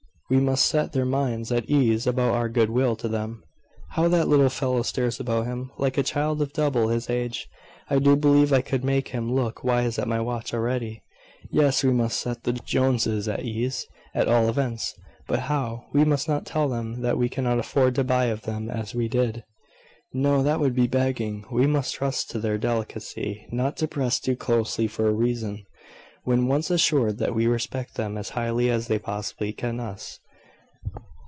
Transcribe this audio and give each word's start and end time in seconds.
"We 0.33 0.39
must 0.39 0.65
set 0.67 0.93
their 0.93 1.03
minds 1.03 1.51
at 1.51 1.69
ease 1.69 2.07
about 2.07 2.33
our 2.33 2.47
good 2.47 2.69
will 2.69 2.95
to 2.95 3.09
them. 3.09 3.43
How 3.89 4.07
that 4.07 4.29
little 4.29 4.47
fellow 4.47 4.81
stares 4.81 5.19
about 5.19 5.45
him, 5.45 5.71
like 5.77 5.97
a 5.97 6.03
child 6.03 6.41
of 6.41 6.53
double 6.53 6.87
his 6.87 7.09
age! 7.09 7.49
I 7.89 7.99
do 7.99 8.15
believe 8.15 8.53
I 8.53 8.61
could 8.61 8.81
make 8.81 9.09
him 9.09 9.35
look 9.35 9.61
wise 9.61 9.99
at 9.99 10.07
my 10.07 10.21
watch 10.21 10.53
already. 10.53 11.03
Yes, 11.49 11.83
we 11.83 11.91
must 11.91 12.17
set 12.17 12.43
the 12.45 12.53
Joneses 12.53 13.27
at 13.27 13.43
ease, 13.43 13.85
at 14.15 14.29
all 14.29 14.47
events." 14.47 14.95
"But 15.27 15.39
how? 15.51 15.83
We 15.91 16.05
must 16.05 16.29
not 16.29 16.45
tell 16.45 16.69
them 16.69 17.01
that 17.01 17.17
we 17.17 17.27
cannot 17.27 17.59
afford 17.59 17.95
to 17.95 18.05
buy 18.05 18.27
of 18.27 18.43
them 18.43 18.69
as 18.69 18.95
we 18.95 19.09
did." 19.09 19.43
"No; 20.13 20.43
that 20.43 20.61
would 20.61 20.73
be 20.75 20.87
begging. 20.87 21.43
We 21.51 21.67
must 21.67 21.93
trust 21.93 22.29
to 22.29 22.39
their 22.39 22.57
delicacy 22.57 23.47
not 23.51 23.75
to 23.77 23.87
press 23.89 24.17
too 24.17 24.37
closely 24.37 24.87
for 24.87 25.09
a 25.09 25.13
reason, 25.13 25.65
when 26.23 26.45
once 26.45 26.69
assured 26.69 27.17
that 27.17 27.33
we 27.33 27.47
respect 27.47 27.95
them 27.95 28.15
as 28.15 28.29
highly 28.29 28.69
as 28.69 28.87
they 28.87 28.99
possibly 28.99 29.51
can 29.51 29.79
us." 29.79 30.19